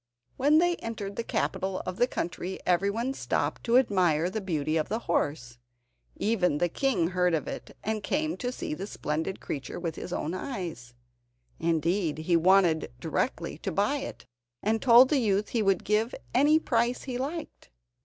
When 0.35 0.57
they 0.57 0.77
entered 0.77 1.15
the 1.15 1.23
capital 1.23 1.83
of 1.85 1.97
the 1.97 2.07
country 2.07 2.57
everyone 2.65 3.13
stopped 3.13 3.63
to 3.65 3.77
admire 3.77 4.31
the 4.31 4.41
beauty 4.41 4.75
of 4.75 4.89
the 4.89 4.97
horse. 5.05 5.59
Even 6.17 6.57
the 6.57 6.69
king 6.69 7.09
heard 7.09 7.35
of 7.35 7.47
it, 7.47 7.77
and 7.83 8.01
came 8.01 8.35
to 8.37 8.51
see 8.51 8.73
the 8.73 8.87
splendid 8.87 9.39
creature 9.39 9.79
with 9.79 9.97
his 9.97 10.11
own 10.11 10.33
eyes. 10.33 10.95
Indeed, 11.59 12.17
he 12.17 12.35
wanted 12.35 12.91
directly 12.99 13.59
to 13.59 13.71
buy 13.71 13.97
it, 13.97 14.25
and 14.63 14.81
told 14.81 15.09
the 15.09 15.19
youth 15.19 15.49
he 15.49 15.61
would 15.61 15.83
give 15.83 16.15
any 16.33 16.57
price 16.57 17.03
he 17.03 17.19
liked. 17.19 17.69